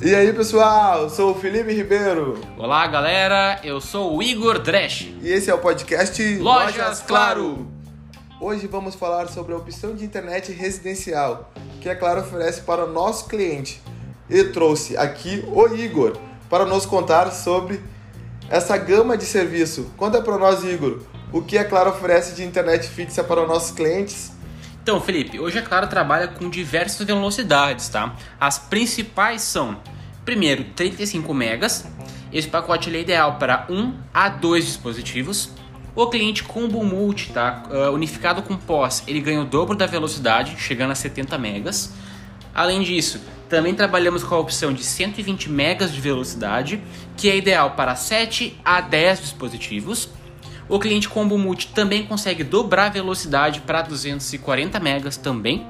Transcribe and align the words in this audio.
E 0.00 0.14
aí, 0.14 0.30
pessoal, 0.30 1.04
eu 1.04 1.10
sou 1.10 1.30
o 1.30 1.34
Felipe 1.34 1.72
Ribeiro. 1.72 2.38
Olá, 2.58 2.86
galera, 2.86 3.58
eu 3.64 3.80
sou 3.80 4.14
o 4.14 4.22
Igor 4.22 4.58
Dresch. 4.58 5.10
E 5.22 5.28
esse 5.32 5.50
é 5.50 5.54
o 5.54 5.58
podcast 5.58 6.22
Lojas 6.38 7.00
Claro. 7.00 7.66
Hoje 8.38 8.66
vamos 8.66 8.94
falar 8.94 9.26
sobre 9.28 9.54
a 9.54 9.56
opção 9.56 9.94
de 9.94 10.04
internet 10.04 10.52
residencial 10.52 11.50
que 11.80 11.88
a 11.88 11.96
Claro 11.96 12.20
oferece 12.20 12.60
para 12.60 12.84
o 12.84 12.92
nosso 12.92 13.26
cliente. 13.26 13.82
E 14.28 14.44
trouxe 14.44 14.98
aqui 14.98 15.42
o 15.48 15.66
Igor 15.74 16.18
para 16.50 16.66
nos 16.66 16.84
contar 16.84 17.30
sobre 17.30 17.80
essa 18.50 18.76
gama 18.76 19.16
de 19.16 19.24
serviço. 19.24 19.90
Conta 19.96 20.20
para 20.20 20.36
nós, 20.36 20.62
Igor, 20.62 21.00
o 21.32 21.40
que 21.40 21.56
a 21.56 21.64
Claro 21.64 21.88
oferece 21.88 22.34
de 22.34 22.44
internet 22.44 22.86
fixa 22.86 23.24
para 23.24 23.40
os 23.40 23.48
nossos 23.48 23.70
clientes 23.70 24.35
então, 24.86 25.00
Felipe, 25.00 25.40
hoje 25.40 25.58
a 25.58 25.62
Claro 25.62 25.88
trabalha 25.88 26.28
com 26.28 26.48
diversas 26.48 27.04
velocidades, 27.04 27.88
tá? 27.88 28.14
As 28.38 28.56
principais 28.56 29.42
são, 29.42 29.78
primeiro, 30.24 30.62
35 30.76 31.34
megas. 31.34 31.84
Esse 32.32 32.46
pacote 32.46 32.94
é 32.94 33.00
ideal 33.00 33.34
para 33.34 33.66
1 33.68 33.92
a 34.14 34.28
2 34.28 34.64
dispositivos. 34.64 35.50
O 35.92 36.06
cliente 36.06 36.44
Combo 36.44 36.84
Multi, 36.84 37.32
tá? 37.32 37.64
Uh, 37.68 37.94
unificado 37.94 38.42
com 38.42 38.56
pós, 38.56 39.02
ele 39.08 39.20
ganha 39.20 39.40
o 39.40 39.44
dobro 39.44 39.74
da 39.74 39.86
velocidade, 39.86 40.54
chegando 40.56 40.92
a 40.92 40.94
70 40.94 41.36
megas. 41.36 41.92
Além 42.54 42.80
disso, 42.80 43.20
também 43.48 43.74
trabalhamos 43.74 44.22
com 44.22 44.36
a 44.36 44.38
opção 44.38 44.72
de 44.72 44.84
120 44.84 45.50
megas 45.50 45.92
de 45.92 46.00
velocidade, 46.00 46.80
que 47.16 47.28
é 47.28 47.36
ideal 47.36 47.72
para 47.72 47.96
7 47.96 48.56
a 48.64 48.80
10 48.80 49.20
dispositivos. 49.20 50.08
O 50.68 50.80
cliente 50.80 51.08
Combo 51.08 51.38
Multi 51.38 51.68
também 51.68 52.04
consegue 52.04 52.42
dobrar 52.42 52.86
a 52.86 52.90
velocidade 52.90 53.60
para 53.60 53.82
240 53.82 54.80
megas 54.80 55.16
também. 55.16 55.64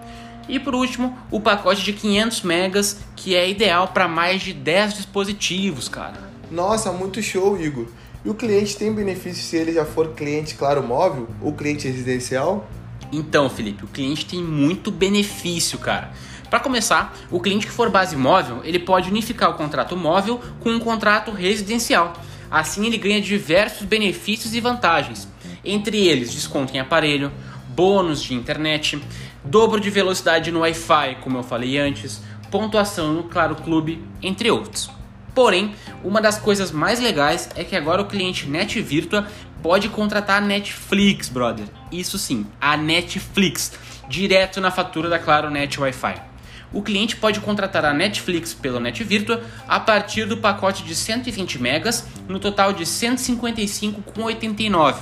E 0.48 0.58
por 0.58 0.74
último, 0.74 1.16
o 1.30 1.40
pacote 1.40 1.82
de 1.82 1.92
500 1.92 2.42
megas, 2.42 3.00
que 3.14 3.34
é 3.34 3.48
ideal 3.48 3.88
para 3.88 4.08
mais 4.08 4.40
de 4.40 4.52
10 4.52 4.94
dispositivos, 4.94 5.88
cara. 5.88 6.14
Nossa, 6.50 6.92
muito 6.92 7.20
show, 7.20 7.60
Igor. 7.60 7.86
E 8.24 8.30
o 8.30 8.34
cliente 8.34 8.76
tem 8.76 8.92
benefício 8.92 9.42
se 9.42 9.56
ele 9.56 9.72
já 9.72 9.84
for 9.84 10.14
cliente 10.14 10.54
Claro 10.54 10.82
Móvel 10.82 11.28
ou 11.42 11.52
cliente 11.52 11.86
residencial? 11.86 12.68
Então, 13.12 13.50
Felipe, 13.50 13.84
o 13.84 13.88
cliente 13.88 14.24
tem 14.24 14.42
muito 14.42 14.90
benefício, 14.90 15.78
cara. 15.78 16.10
Para 16.48 16.60
começar, 16.60 17.14
o 17.30 17.40
cliente 17.40 17.66
que 17.66 17.72
for 17.72 17.90
base 17.90 18.16
móvel, 18.16 18.60
ele 18.64 18.78
pode 18.78 19.10
unificar 19.10 19.50
o 19.50 19.54
contrato 19.54 19.96
móvel 19.96 20.40
com 20.60 20.70
um 20.70 20.78
contrato 20.78 21.30
residencial. 21.32 22.14
Assim, 22.50 22.86
ele 22.86 22.98
ganha 22.98 23.20
diversos 23.20 23.86
benefícios 23.86 24.54
e 24.54 24.60
vantagens, 24.60 25.28
entre 25.64 26.06
eles 26.06 26.32
desconto 26.32 26.74
em 26.74 26.80
aparelho, 26.80 27.32
bônus 27.68 28.22
de 28.22 28.34
internet, 28.34 29.00
dobro 29.44 29.80
de 29.80 29.90
velocidade 29.90 30.50
no 30.50 30.60
Wi-Fi, 30.60 31.18
como 31.20 31.38
eu 31.38 31.42
falei 31.42 31.78
antes, 31.78 32.22
pontuação 32.50 33.12
no 33.12 33.24
Claro 33.24 33.56
Clube, 33.56 34.02
entre 34.22 34.50
outros. 34.50 34.90
Porém, 35.34 35.74
uma 36.02 36.20
das 36.20 36.38
coisas 36.38 36.70
mais 36.70 36.98
legais 36.98 37.50
é 37.54 37.62
que 37.62 37.76
agora 37.76 38.00
o 38.00 38.06
cliente 38.06 38.48
Net 38.48 38.80
Virtua 38.80 39.26
pode 39.62 39.88
contratar 39.88 40.42
a 40.42 40.46
Netflix, 40.46 41.28
brother. 41.28 41.66
Isso 41.92 42.16
sim, 42.16 42.46
a 42.60 42.76
Netflix, 42.76 43.72
direto 44.08 44.60
na 44.60 44.70
fatura 44.70 45.08
da 45.08 45.18
Claro 45.18 45.50
Net 45.50 45.78
Wi-Fi 45.78 46.36
o 46.72 46.82
cliente 46.82 47.16
pode 47.16 47.40
contratar 47.40 47.84
a 47.84 47.92
Netflix 47.92 48.52
pelo 48.52 48.80
NetVirtua 48.80 49.42
a 49.66 49.80
partir 49.80 50.26
do 50.26 50.36
pacote 50.36 50.82
de 50.84 50.94
120 50.94 51.58
megas, 51.60 52.06
no 52.28 52.38
total 52.38 52.72
de 52.72 52.84
155,89. 52.84 54.94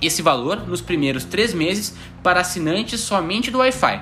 Esse 0.00 0.22
valor 0.22 0.66
nos 0.66 0.80
primeiros 0.80 1.24
três 1.24 1.52
meses 1.52 1.94
para 2.22 2.40
assinantes 2.40 3.00
somente 3.00 3.50
do 3.50 3.58
Wi-Fi. 3.58 4.00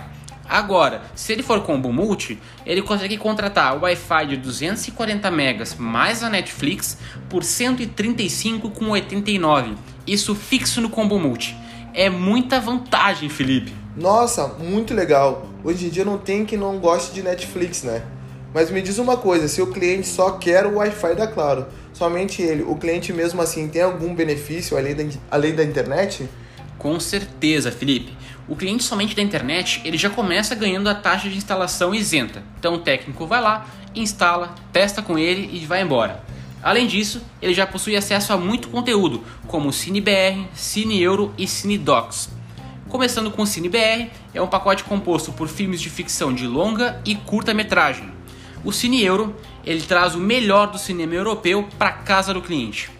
Agora, 0.49 1.03
se 1.15 1.33
ele 1.33 1.43
for 1.43 1.63
combo 1.63 1.93
multi, 1.93 2.39
ele 2.65 2.81
consegue 2.81 3.19
contratar 3.19 3.77
o 3.77 3.83
Wi-Fi 3.83 4.29
de 4.29 4.39
240 4.39 5.31
megas 5.31 5.75
mais 5.75 6.23
a 6.23 6.31
Netflix 6.31 6.97
por 7.29 7.43
135,89. 7.43 9.75
Isso 10.07 10.35
fixo 10.35 10.81
no 10.81 10.89
combo 10.89 11.19
multi. 11.19 11.55
É 11.93 12.09
muita 12.09 12.59
vantagem, 12.61 13.29
Felipe. 13.29 13.75
Nossa, 13.95 14.47
muito 14.47 14.95
legal. 14.95 15.47
Hoje 15.63 15.85
em 15.87 15.91
dia 15.91 16.05
não 16.05 16.17
tem 16.17 16.47
quem 16.47 16.57
não 16.57 16.79
goste 16.79 17.13
de 17.13 17.23
Netflix, 17.23 17.83
né? 17.83 18.03
Mas 18.53 18.71
me 18.71 18.81
diz 18.81 18.99
uma 18.99 19.17
coisa, 19.17 19.47
se 19.47 19.61
o 19.61 19.67
cliente 19.67 20.07
só 20.07 20.33
quer 20.33 20.65
o 20.67 20.77
Wi-Fi 20.77 21.15
da 21.15 21.27
Claro, 21.27 21.67
somente 21.93 22.41
ele, 22.41 22.63
o 22.63 22.77
cliente 22.77 23.13
mesmo 23.13 23.43
assim 23.43 23.69
tem 23.69 23.83
algum 23.83 24.15
benefício 24.15 24.77
além 24.77 24.95
da, 24.95 25.05
além 25.31 25.55
da 25.55 25.63
internet? 25.63 26.29
Com 26.79 26.99
certeza, 26.99 27.71
Felipe. 27.71 28.17
O 28.49 28.57
cliente 28.57 28.83
somente 28.83 29.15
da 29.15 29.21
internet, 29.21 29.83
ele 29.85 29.99
já 29.99 30.09
começa 30.09 30.55
ganhando 30.55 30.89
a 30.89 30.95
taxa 30.95 31.29
de 31.29 31.37
instalação 31.37 31.95
isenta. 31.95 32.43
Então 32.59 32.75
o 32.75 32.79
técnico 32.79 33.27
vai 33.27 33.43
lá, 33.43 33.67
instala, 33.95 34.55
testa 34.73 35.03
com 35.03 35.19
ele 35.19 35.51
e 35.53 35.67
vai 35.67 35.83
embora. 35.83 36.25
Além 36.63 36.87
disso, 36.87 37.21
ele 37.43 37.53
já 37.53 37.67
possui 37.67 37.95
acesso 37.95 38.33
a 38.33 38.37
muito 38.39 38.69
conteúdo, 38.69 39.23
como 39.47 39.73
CineBR, 39.73 40.49
CineEuro 40.55 41.35
e 41.37 41.47
CineDocs. 41.47 42.31
Começando 42.89 43.31
com 43.31 43.43
o 43.43 43.47
CineBR, 43.47 44.11
é 44.33 44.41
um 44.41 44.47
pacote 44.47 44.83
composto 44.83 45.31
por 45.33 45.47
filmes 45.47 45.81
de 45.81 45.91
ficção 45.91 46.33
de 46.33 46.47
longa 46.47 47.01
e 47.05 47.15
curta 47.15 47.53
metragem. 47.53 48.18
O 48.69 48.73
Cine 48.73 49.03
Euro, 49.03 49.35
ele 49.65 49.81
traz 49.81 50.15
o 50.15 50.19
melhor 50.19 50.67
do 50.67 50.77
cinema 50.77 51.15
europeu 51.15 51.67
para 51.79 51.91
casa 51.91 52.35
do 52.35 52.43
cliente. 52.43 52.91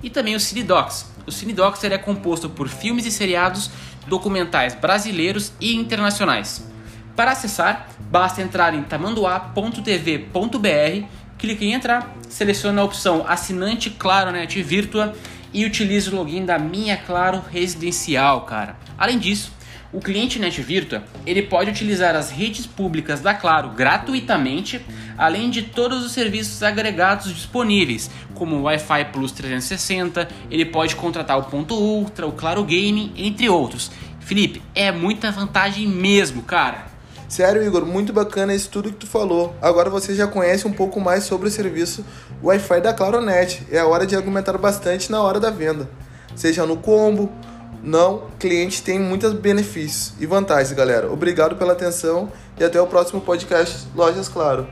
E 0.00 0.08
também 0.08 0.36
o 0.36 0.38
CineDocs. 0.38 1.10
O 1.26 1.32
CineDocs 1.32 1.82
é 1.82 1.98
composto 1.98 2.48
por 2.48 2.68
filmes 2.68 3.04
e 3.06 3.10
seriados 3.10 3.68
documentais 4.06 4.76
brasileiros 4.76 5.52
e 5.60 5.74
internacionais. 5.74 6.70
Para 7.16 7.32
acessar, 7.32 7.88
basta 8.08 8.40
entrar 8.40 8.72
em 8.72 8.84
tamanduá.tv.br, 8.84 11.06
clique 11.36 11.64
em 11.64 11.72
entrar, 11.72 12.14
selecione 12.28 12.78
a 12.78 12.84
opção 12.84 13.24
Assinante 13.26 13.90
Claro 13.90 14.30
Net 14.30 14.62
Virtua 14.62 15.12
e 15.52 15.64
utilize 15.64 16.08
o 16.08 16.14
login 16.14 16.46
da 16.46 16.56
Minha 16.56 16.96
Claro 16.96 17.42
Residencial, 17.50 18.42
cara. 18.42 18.76
Além 18.96 19.18
disso, 19.18 19.56
o 19.92 20.00
cliente 20.00 20.38
NetVirtua 20.38 21.04
ele 21.24 21.42
pode 21.42 21.70
utilizar 21.70 22.14
as 22.14 22.30
redes 22.30 22.66
públicas 22.66 23.20
da 23.20 23.32
Claro 23.32 23.70
gratuitamente, 23.70 24.84
além 25.16 25.50
de 25.50 25.62
todos 25.62 26.04
os 26.04 26.12
serviços 26.12 26.62
agregados 26.62 27.32
disponíveis, 27.34 28.10
como 28.34 28.56
o 28.56 28.62
Wi-Fi 28.62 29.06
Plus 29.12 29.32
360, 29.32 30.28
ele 30.50 30.64
pode 30.64 30.96
contratar 30.96 31.38
o 31.38 31.44
Ponto 31.44 31.74
Ultra, 31.74 32.26
o 32.26 32.32
Claro 32.32 32.64
Game, 32.64 33.12
entre 33.16 33.48
outros. 33.48 33.90
Felipe, 34.20 34.62
é 34.74 34.90
muita 34.90 35.30
vantagem 35.30 35.86
mesmo, 35.86 36.42
cara. 36.42 36.86
Sério, 37.28 37.62
Igor, 37.62 37.84
muito 37.84 38.12
bacana 38.12 38.54
isso 38.54 38.70
tudo 38.70 38.90
que 38.90 38.98
tu 38.98 39.06
falou. 39.06 39.54
Agora 39.60 39.90
você 39.90 40.14
já 40.14 40.26
conhece 40.26 40.66
um 40.66 40.72
pouco 40.72 41.00
mais 41.00 41.24
sobre 41.24 41.48
o 41.48 41.50
serviço 41.50 42.04
Wi-Fi 42.42 42.80
da 42.80 42.92
Claronet. 42.92 43.66
É 43.70 43.78
a 43.78 43.86
hora 43.86 44.06
de 44.06 44.14
argumentar 44.14 44.56
bastante 44.58 45.10
na 45.10 45.20
hora 45.20 45.40
da 45.40 45.50
venda. 45.50 45.88
Seja 46.36 46.64
no 46.64 46.76
combo, 46.76 47.32
não, 47.82 48.24
cliente 48.38 48.82
tem 48.82 48.98
muitos 48.98 49.32
benefícios 49.32 50.12
e 50.20 50.26
vantagens, 50.26 50.72
galera. 50.72 51.10
Obrigado 51.10 51.56
pela 51.56 51.72
atenção 51.72 52.30
e 52.58 52.64
até 52.64 52.80
o 52.80 52.86
próximo 52.86 53.20
podcast 53.20 53.86
Lojas 53.94 54.28
Claro. 54.28 54.66